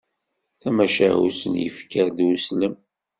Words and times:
Tamacahut 0.61 1.39
n 1.51 1.53
yifker 1.63 2.07
d 2.15 2.17
uslem. 2.29 2.75